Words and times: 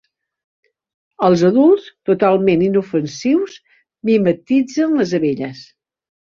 Els 1.27 1.43
adults, 1.49 1.85
totalment 2.11 2.65
inofensius, 2.69 3.61
mimetitzen 4.13 4.99
les 5.01 5.17
abelles. 5.23 5.65